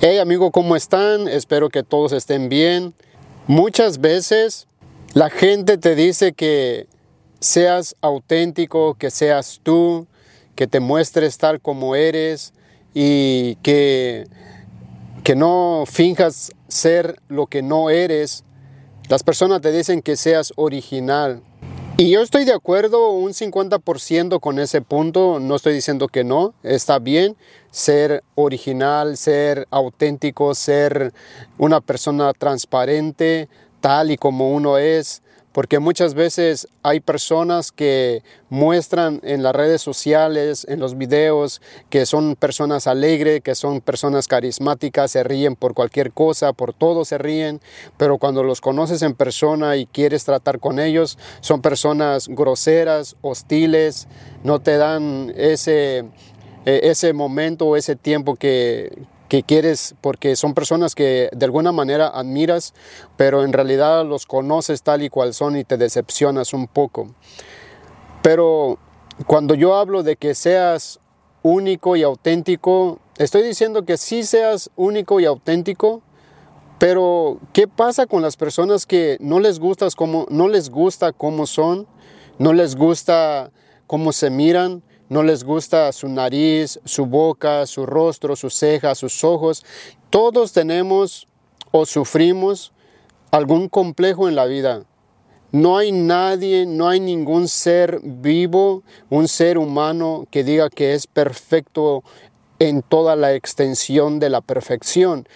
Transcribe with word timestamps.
Hey 0.00 0.18
amigo, 0.18 0.52
¿cómo 0.52 0.76
están? 0.76 1.26
Espero 1.26 1.70
que 1.70 1.82
todos 1.82 2.12
estén 2.12 2.48
bien. 2.48 2.94
Muchas 3.48 4.00
veces 4.00 4.68
la 5.12 5.28
gente 5.28 5.76
te 5.76 5.96
dice 5.96 6.34
que 6.34 6.86
seas 7.40 7.96
auténtico, 8.00 8.94
que 8.94 9.10
seas 9.10 9.58
tú, 9.60 10.06
que 10.54 10.68
te 10.68 10.78
muestres 10.78 11.36
tal 11.38 11.60
como 11.60 11.96
eres 11.96 12.52
y 12.94 13.56
que, 13.56 14.28
que 15.24 15.34
no 15.34 15.82
finjas 15.84 16.52
ser 16.68 17.20
lo 17.26 17.48
que 17.48 17.62
no 17.62 17.90
eres. 17.90 18.44
Las 19.08 19.24
personas 19.24 19.62
te 19.62 19.72
dicen 19.72 20.00
que 20.00 20.14
seas 20.14 20.52
original, 20.54 21.42
y 22.00 22.10
yo 22.10 22.22
estoy 22.22 22.44
de 22.44 22.52
acuerdo 22.52 23.10
un 23.10 23.32
50% 23.32 24.38
con 24.38 24.60
ese 24.60 24.80
punto, 24.82 25.40
no 25.40 25.56
estoy 25.56 25.74
diciendo 25.74 26.06
que 26.06 26.22
no, 26.22 26.54
está 26.62 27.00
bien 27.00 27.36
ser 27.72 28.22
original, 28.36 29.16
ser 29.16 29.66
auténtico, 29.72 30.54
ser 30.54 31.12
una 31.58 31.80
persona 31.80 32.32
transparente, 32.34 33.48
tal 33.80 34.12
y 34.12 34.16
como 34.16 34.52
uno 34.52 34.78
es, 34.78 35.22
porque 35.58 35.80
muchas 35.80 36.14
veces 36.14 36.68
hay 36.84 37.00
personas 37.00 37.72
que 37.72 38.22
muestran 38.48 39.18
en 39.24 39.42
las 39.42 39.56
redes 39.56 39.82
sociales, 39.82 40.64
en 40.68 40.78
los 40.78 40.96
videos, 40.96 41.60
que 41.90 42.06
son 42.06 42.36
personas 42.36 42.86
alegres, 42.86 43.40
que 43.40 43.56
son 43.56 43.80
personas 43.80 44.28
carismáticas, 44.28 45.10
se 45.10 45.24
ríen 45.24 45.56
por 45.56 45.74
cualquier 45.74 46.12
cosa, 46.12 46.52
por 46.52 46.74
todo 46.74 47.04
se 47.04 47.18
ríen, 47.18 47.60
pero 47.96 48.18
cuando 48.18 48.44
los 48.44 48.60
conoces 48.60 49.02
en 49.02 49.14
persona 49.14 49.76
y 49.76 49.86
quieres 49.86 50.24
tratar 50.24 50.60
con 50.60 50.78
ellos, 50.78 51.18
son 51.40 51.60
personas 51.60 52.28
groseras, 52.28 53.16
hostiles, 53.20 54.06
no 54.44 54.60
te 54.60 54.76
dan 54.76 55.32
ese, 55.36 56.04
e, 56.66 56.80
ese 56.84 57.12
momento 57.12 57.66
o 57.66 57.74
ese 57.74 57.96
tiempo 57.96 58.36
que, 58.36 58.92
que 59.28 59.42
quieres, 59.42 59.94
porque 60.00 60.36
son 60.36 60.54
personas 60.54 60.94
que 60.94 61.28
de 61.32 61.44
alguna 61.44 61.72
manera 61.72 62.08
admiras, 62.08 62.74
pero 63.16 63.44
en 63.44 63.52
realidad 63.52 64.04
los 64.04 64.26
conoces 64.26 64.82
tal 64.82 65.02
y 65.02 65.10
cual 65.10 65.34
son 65.34 65.56
y 65.56 65.64
te 65.64 65.76
decepcionas 65.76 66.54
un 66.54 66.66
poco. 66.66 67.14
Pero 68.22 68.78
cuando 69.26 69.54
yo 69.54 69.74
hablo 69.74 70.02
de 70.02 70.16
que 70.16 70.34
seas 70.34 71.00
único 71.42 71.96
y 71.96 72.02
auténtico, 72.02 72.98
estoy 73.18 73.42
diciendo 73.42 73.84
que 73.84 73.96
sí 73.96 74.22
seas 74.22 74.70
único 74.76 75.20
y 75.20 75.26
auténtico, 75.26 76.02
pero 76.78 77.38
¿qué 77.52 77.66
pasa 77.66 78.06
con 78.06 78.22
las 78.22 78.36
personas 78.36 78.86
que 78.86 79.18
no 79.20 79.40
les 79.40 79.58
gustas 79.58 79.96
como 79.96 80.26
no 80.30 80.48
les 80.48 80.70
gusta 80.70 81.12
cómo 81.12 81.46
son, 81.46 81.86
no 82.38 82.52
les 82.52 82.76
gusta 82.76 83.50
cómo 83.86 84.12
se 84.12 84.30
miran, 84.30 84.82
no 85.08 85.22
les 85.22 85.44
gusta 85.44 85.90
su 85.92 86.08
nariz, 86.08 86.78
su 86.84 87.06
boca, 87.06 87.66
su 87.66 87.86
rostro, 87.86 88.36
sus 88.36 88.54
cejas, 88.54 88.98
sus 88.98 89.24
ojos. 89.24 89.64
Todos 90.10 90.52
tenemos 90.52 91.26
o 91.70 91.86
sufrimos 91.86 92.72
algún 93.30 93.68
complejo 93.68 94.28
en 94.28 94.34
la 94.34 94.46
vida. 94.46 94.84
No 95.50 95.78
hay 95.78 95.92
nadie, 95.92 96.66
no 96.66 96.88
hay 96.88 97.00
ningún 97.00 97.48
ser 97.48 98.00
vivo, 98.02 98.82
un 99.08 99.28
ser 99.28 99.56
humano 99.56 100.26
que 100.30 100.44
diga 100.44 100.68
que 100.68 100.92
es 100.92 101.06
perfecto 101.06 102.02
en 102.58 102.82
toda 102.82 103.16
la 103.16 103.32
extensión 103.32 104.18
de 104.18 104.28
la 104.28 104.42
perfección. 104.42 105.26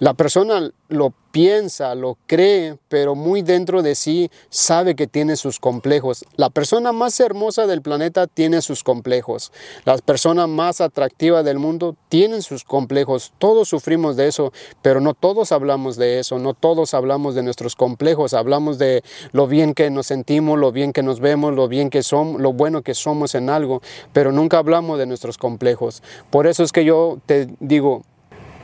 La 0.00 0.14
persona 0.14 0.70
lo 0.88 1.12
piensa, 1.32 1.94
lo 1.96 2.16
cree, 2.26 2.78
pero 2.88 3.16
muy 3.16 3.42
dentro 3.42 3.82
de 3.82 3.96
sí 3.96 4.30
sabe 4.48 4.94
que 4.94 5.08
tiene 5.08 5.36
sus 5.36 5.58
complejos. 5.58 6.24
La 6.36 6.50
persona 6.50 6.92
más 6.92 7.18
hermosa 7.18 7.66
del 7.66 7.82
planeta 7.82 8.28
tiene 8.28 8.62
sus 8.62 8.84
complejos. 8.84 9.52
La 9.84 9.98
persona 9.98 10.46
más 10.46 10.80
atractiva 10.80 11.42
del 11.42 11.58
mundo 11.58 11.96
tiene 12.08 12.42
sus 12.42 12.62
complejos. 12.62 13.32
Todos 13.38 13.68
sufrimos 13.68 14.16
de 14.16 14.28
eso, 14.28 14.52
pero 14.82 15.00
no 15.00 15.14
todos 15.14 15.50
hablamos 15.50 15.96
de 15.96 16.20
eso, 16.20 16.38
no 16.38 16.54
todos 16.54 16.94
hablamos 16.94 17.34
de 17.34 17.42
nuestros 17.42 17.74
complejos. 17.74 18.34
Hablamos 18.34 18.78
de 18.78 19.02
lo 19.32 19.48
bien 19.48 19.74
que 19.74 19.90
nos 19.90 20.06
sentimos, 20.06 20.58
lo 20.58 20.70
bien 20.70 20.92
que 20.92 21.02
nos 21.02 21.18
vemos, 21.18 21.54
lo 21.54 21.66
bien 21.66 21.90
que 21.90 22.04
somos, 22.04 22.40
lo 22.40 22.52
bueno 22.52 22.82
que 22.82 22.94
somos 22.94 23.34
en 23.34 23.50
algo, 23.50 23.82
pero 24.12 24.30
nunca 24.30 24.58
hablamos 24.58 24.98
de 24.98 25.06
nuestros 25.06 25.38
complejos. 25.38 26.02
Por 26.30 26.46
eso 26.46 26.62
es 26.62 26.70
que 26.70 26.84
yo 26.84 27.18
te 27.26 27.48
digo, 27.58 28.04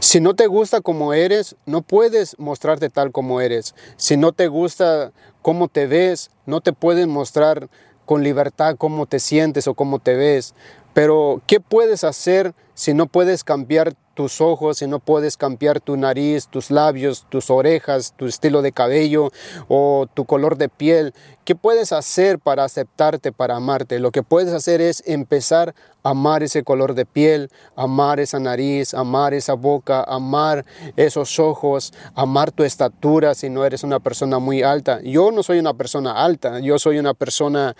si 0.04 0.20
no 0.20 0.34
te 0.34 0.46
gusta 0.48 0.82
como 0.82 1.14
eres, 1.14 1.56
no 1.64 1.80
puedes 1.80 2.38
mostrarte 2.38 2.90
tal 2.90 3.10
como 3.10 3.40
eres. 3.40 3.74
Si 3.96 4.18
no 4.18 4.32
te 4.32 4.48
gusta 4.48 5.12
cómo 5.40 5.68
te 5.68 5.86
ves, 5.86 6.30
no 6.44 6.60
te 6.60 6.74
puedes 6.74 7.06
mostrar 7.06 7.70
con 8.04 8.22
libertad 8.22 8.76
cómo 8.76 9.06
te 9.06 9.18
sientes 9.18 9.66
o 9.66 9.72
cómo 9.72 10.00
te 10.00 10.14
ves. 10.14 10.54
Pero, 10.94 11.42
¿qué 11.46 11.60
puedes 11.60 12.04
hacer 12.04 12.54
si 12.74 12.94
no 12.94 13.06
puedes 13.06 13.44
cambiar 13.44 13.94
tus 14.14 14.40
ojos, 14.40 14.78
si 14.78 14.86
no 14.86 15.00
puedes 15.00 15.36
cambiar 15.36 15.80
tu 15.80 15.96
nariz, 15.96 16.46
tus 16.48 16.70
labios, 16.70 17.26
tus 17.28 17.50
orejas, 17.50 18.14
tu 18.16 18.26
estilo 18.26 18.62
de 18.62 18.72
cabello 18.72 19.30
o 19.68 20.06
tu 20.14 20.24
color 20.24 20.56
de 20.56 20.68
piel, 20.68 21.12
¿qué 21.44 21.54
puedes 21.54 21.92
hacer 21.92 22.38
para 22.38 22.64
aceptarte, 22.64 23.32
para 23.32 23.56
amarte? 23.56 23.98
Lo 23.98 24.12
que 24.12 24.22
puedes 24.22 24.54
hacer 24.54 24.80
es 24.80 25.02
empezar 25.06 25.74
a 26.04 26.10
amar 26.10 26.42
ese 26.42 26.62
color 26.62 26.94
de 26.94 27.06
piel, 27.06 27.50
amar 27.74 28.20
esa 28.20 28.38
nariz, 28.38 28.94
amar 28.94 29.34
esa 29.34 29.54
boca, 29.54 30.04
amar 30.04 30.64
esos 30.96 31.38
ojos, 31.40 31.92
amar 32.14 32.52
tu 32.52 32.62
estatura 32.62 33.34
si 33.34 33.50
no 33.50 33.64
eres 33.64 33.82
una 33.82 33.98
persona 33.98 34.38
muy 34.38 34.62
alta. 34.62 35.00
Yo 35.02 35.32
no 35.32 35.42
soy 35.42 35.58
una 35.58 35.74
persona 35.74 36.24
alta, 36.24 36.60
yo 36.60 36.78
soy 36.78 36.98
una 36.98 37.14
persona 37.14 37.74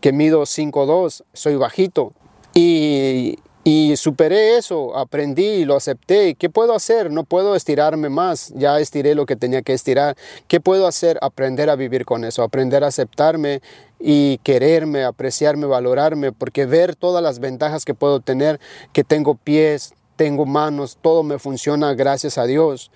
que 0.00 0.12
mido 0.12 0.42
5'2, 0.42 1.22
soy 1.32 1.56
bajito. 1.56 2.12
Y, 2.60 3.94
superé 3.96 4.56
eso, 4.56 4.96
aprendí 4.96 5.64
lo 5.64 5.76
acepté. 5.76 6.34
¿Qué 6.34 6.50
puedo 6.50 6.74
hacer? 6.74 7.10
No 7.10 7.24
puedo 7.24 7.54
estirarme 7.54 8.08
más. 8.08 8.52
Ya 8.56 8.80
estiré 8.80 9.14
lo 9.14 9.26
que 9.26 9.36
tenía 9.36 9.62
que 9.62 9.74
estirar. 9.74 10.16
¿Qué 10.48 10.60
puedo 10.60 10.86
hacer? 10.86 11.18
Aprender 11.20 11.70
a 11.70 11.76
vivir 11.76 12.04
con 12.04 12.24
eso, 12.24 12.42
aprender 12.42 12.82
a 12.82 12.88
aceptarme 12.88 13.60
y 14.00 14.38
quererme, 14.38 15.04
apreciarme, 15.04 15.66
valorarme, 15.66 16.32
porque 16.32 16.66
ver 16.66 16.96
todas 16.96 17.22
las 17.22 17.38
ventajas 17.38 17.84
que 17.84 17.94
puedo 17.94 18.20
tener, 18.20 18.58
que 18.92 19.04
tengo 19.04 19.36
pies, 19.36 19.94
tengo 20.16 20.46
manos, 20.46 20.98
todo 21.00 21.22
me 21.22 21.38
funciona 21.38 21.94
gracias 21.94 22.38
a 22.38 22.44
Dios. 22.44 22.90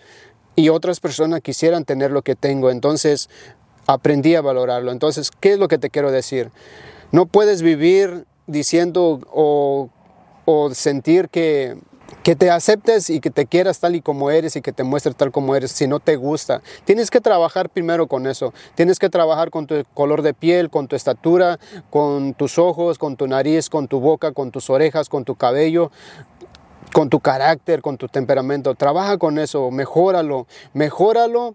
Y 0.56 0.70
otras 0.70 1.00
personas 1.00 1.40
quisieran 1.40 1.84
tener 1.84 2.10
lo 2.10 2.22
que 2.22 2.34
tengo. 2.34 2.70
Entonces 2.70 3.30
aprendí 3.86 4.34
a 4.34 4.40
valorarlo. 4.40 4.90
Entonces, 4.90 5.30
¿qué 5.30 5.52
es 5.52 5.58
lo 5.58 5.68
que 5.68 5.78
te 5.78 5.90
quiero 5.90 6.10
decir? 6.10 6.50
No 7.12 7.26
puedes 7.26 7.62
vivir 7.62 8.26
diciendo 8.46 9.20
o 9.32 9.90
o 10.44 10.74
sentir 10.74 11.28
que, 11.28 11.76
que 12.22 12.36
te 12.36 12.50
aceptes 12.50 13.10
y 13.10 13.20
que 13.20 13.30
te 13.30 13.46
quieras 13.46 13.80
tal 13.80 13.94
y 13.94 14.02
como 14.02 14.30
eres 14.30 14.56
y 14.56 14.62
que 14.62 14.72
te 14.72 14.84
muestres 14.84 15.16
tal 15.16 15.30
como 15.30 15.54
eres 15.54 15.72
si 15.72 15.86
no 15.86 16.00
te 16.00 16.16
gusta. 16.16 16.62
Tienes 16.84 17.10
que 17.10 17.20
trabajar 17.20 17.70
primero 17.70 18.06
con 18.06 18.26
eso. 18.26 18.52
Tienes 18.74 18.98
que 18.98 19.08
trabajar 19.08 19.50
con 19.50 19.66
tu 19.66 19.84
color 19.94 20.22
de 20.22 20.34
piel, 20.34 20.70
con 20.70 20.88
tu 20.88 20.96
estatura, 20.96 21.58
con 21.90 22.34
tus 22.34 22.58
ojos, 22.58 22.98
con 22.98 23.16
tu 23.16 23.26
nariz, 23.26 23.68
con 23.68 23.88
tu 23.88 24.00
boca, 24.00 24.32
con 24.32 24.50
tus 24.50 24.70
orejas, 24.70 25.08
con 25.08 25.24
tu 25.24 25.34
cabello 25.34 25.90
con 26.92 27.08
tu 27.08 27.20
carácter, 27.20 27.80
con 27.80 27.96
tu 27.96 28.06
temperamento. 28.06 28.74
Trabaja 28.74 29.16
con 29.16 29.38
eso, 29.38 29.70
mejóralo, 29.70 30.46
mejóralo 30.74 31.54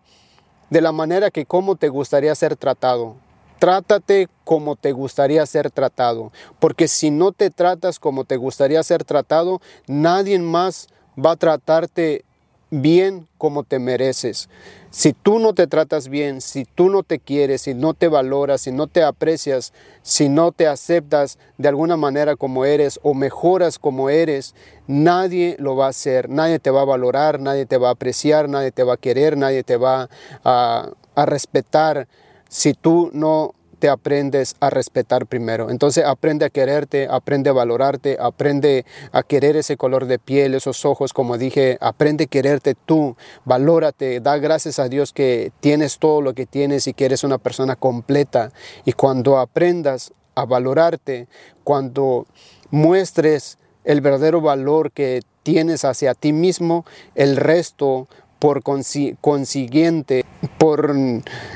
de 0.71 0.81
la 0.81 0.91
manera 0.91 1.29
que 1.29 1.45
como 1.45 1.75
te 1.75 1.89
gustaría 1.89 2.33
ser 2.33 2.55
tratado. 2.55 3.17
Trátate 3.59 4.27
como 4.43 4.75
te 4.75 4.91
gustaría 4.91 5.45
ser 5.45 5.71
tratado, 5.71 6.31
porque 6.59 6.87
si 6.87 7.11
no 7.11 7.31
te 7.31 7.49
tratas 7.49 7.99
como 7.99 8.23
te 8.23 8.37
gustaría 8.37 8.81
ser 8.83 9.03
tratado, 9.03 9.61
nadie 9.87 10.39
más 10.39 10.87
va 11.17 11.31
a 11.31 11.35
tratarte 11.35 12.23
bien 12.69 13.27
como 13.37 13.63
te 13.63 13.79
mereces. 13.79 14.49
Si 14.89 15.13
tú 15.13 15.39
no 15.39 15.53
te 15.53 15.67
tratas 15.67 16.07
bien, 16.07 16.41
si 16.41 16.65
tú 16.65 16.89
no 16.89 17.03
te 17.03 17.19
quieres, 17.19 17.61
si 17.61 17.73
no 17.73 17.93
te 17.93 18.07
valoras, 18.07 18.61
si 18.61 18.71
no 18.71 18.87
te 18.87 19.03
aprecias, 19.03 19.73
si 20.01 20.27
no 20.27 20.51
te 20.51 20.67
aceptas 20.67 21.37
de 21.57 21.69
alguna 21.69 21.97
manera 21.97 22.35
como 22.35 22.65
eres 22.65 22.99
o 23.03 23.13
mejoras 23.13 23.79
como 23.79 24.09
eres, 24.09 24.55
nadie 24.87 25.55
lo 25.59 25.75
va 25.75 25.87
a 25.87 25.89
hacer, 25.89 26.29
nadie 26.29 26.59
te 26.59 26.71
va 26.71 26.81
a 26.81 26.85
valorar, 26.85 27.39
nadie 27.39 27.65
te 27.65 27.77
va 27.77 27.89
a 27.89 27.93
apreciar, 27.93 28.49
nadie 28.49 28.71
te 28.71 28.83
va 28.83 28.93
a 28.93 28.97
querer, 28.97 29.37
nadie 29.37 29.63
te 29.63 29.77
va 29.77 30.09
a, 30.43 30.89
a 31.15 31.25
respetar 31.25 32.07
si 32.49 32.73
tú 32.73 33.09
no 33.13 33.53
te 33.79 33.89
aprendes 33.89 34.55
a 34.59 34.69
respetar 34.69 35.27
primero. 35.27 35.69
Entonces 35.69 36.03
aprende 36.03 36.45
a 36.45 36.49
quererte, 36.49 37.07
aprende 37.09 37.49
a 37.49 37.53
valorarte, 37.53 38.17
aprende 38.19 38.85
a 39.11 39.23
querer 39.23 39.55
ese 39.55 39.77
color 39.77 40.05
de 40.07 40.19
piel, 40.19 40.55
esos 40.55 40.85
ojos, 40.85 41.13
como 41.13 41.37
dije, 41.37 41.77
aprende 41.79 42.25
a 42.25 42.27
quererte 42.27 42.75
tú, 42.75 43.15
valórate, 43.45 44.19
da 44.19 44.37
gracias 44.37 44.79
a 44.79 44.89
Dios 44.89 45.13
que 45.13 45.51
tienes 45.59 45.99
todo 45.99 46.21
lo 46.21 46.33
que 46.33 46.45
tienes 46.45 46.87
y 46.87 46.93
que 46.93 47.05
eres 47.05 47.23
una 47.23 47.37
persona 47.37 47.75
completa. 47.75 48.51
Y 48.85 48.93
cuando 48.93 49.37
aprendas 49.37 50.13
a 50.35 50.45
valorarte, 50.45 51.27
cuando 51.63 52.25
muestres 52.71 53.57
el 53.83 54.01
verdadero 54.01 54.41
valor 54.41 54.91
que 54.91 55.21
tienes 55.43 55.85
hacia 55.85 56.13
ti 56.13 56.33
mismo, 56.33 56.85
el 57.15 57.37
resto 57.37 58.07
por 58.39 58.61
consiguiente, 58.63 60.25
por 60.57 60.95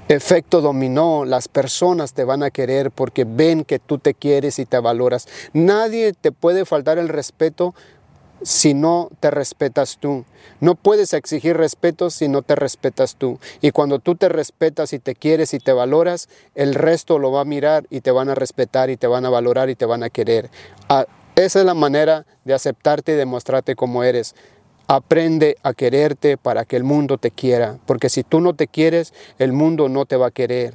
efecto 0.07 0.61
dominó, 0.61 1.25
las 1.25 1.47
personas 1.47 2.13
te 2.13 2.23
van 2.23 2.43
a 2.43 2.51
querer 2.51 2.91
porque 2.91 3.25
ven 3.25 3.63
que 3.63 3.79
tú 3.79 3.97
te 3.97 4.13
quieres 4.13 4.59
y 4.59 4.65
te 4.65 4.79
valoras. 4.79 5.27
Nadie 5.53 6.13
te 6.13 6.31
puede 6.31 6.65
faltar 6.65 6.97
el 6.97 7.09
respeto 7.09 7.73
si 8.43 8.73
no 8.73 9.09
te 9.19 9.31
respetas 9.31 9.97
tú. 9.99 10.25
No 10.59 10.75
puedes 10.75 11.13
exigir 11.13 11.57
respeto 11.57 12.09
si 12.09 12.27
no 12.27 12.41
te 12.41 12.55
respetas 12.55 13.15
tú. 13.15 13.39
Y 13.61 13.71
cuando 13.71 13.99
tú 13.99 14.15
te 14.15 14.29
respetas 14.29 14.93
y 14.93 14.99
te 14.99 15.15
quieres 15.15 15.53
y 15.53 15.59
te 15.59 15.73
valoras, 15.73 16.29
el 16.55 16.73
resto 16.73 17.19
lo 17.19 17.31
va 17.31 17.41
a 17.41 17.45
mirar 17.45 17.85
y 17.89 18.01
te 18.01 18.11
van 18.11 18.29
a 18.29 18.35
respetar 18.35 18.89
y 18.89 18.97
te 18.97 19.07
van 19.07 19.25
a 19.25 19.29
valorar 19.29 19.69
y 19.69 19.75
te 19.75 19.85
van 19.85 20.03
a 20.03 20.09
querer. 20.09 20.49
Ah, 20.89 21.05
esa 21.35 21.59
es 21.59 21.65
la 21.65 21.73
manera 21.73 22.25
de 22.43 22.53
aceptarte 22.53 23.13
y 23.13 23.15
demostrarte 23.15 23.75
como 23.75 24.03
eres. 24.03 24.35
Aprende 24.93 25.55
a 25.63 25.73
quererte 25.73 26.35
para 26.35 26.65
que 26.65 26.75
el 26.75 26.83
mundo 26.83 27.17
te 27.17 27.31
quiera, 27.31 27.77
porque 27.85 28.09
si 28.09 28.23
tú 28.23 28.41
no 28.41 28.55
te 28.55 28.67
quieres, 28.67 29.13
el 29.39 29.53
mundo 29.53 29.87
no 29.87 30.05
te 30.05 30.17
va 30.17 30.27
a 30.27 30.31
querer. 30.31 30.73